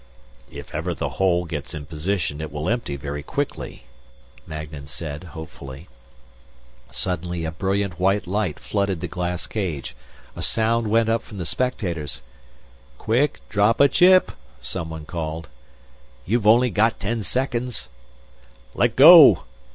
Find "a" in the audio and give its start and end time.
7.45-7.51, 10.35-10.41, 13.79-13.87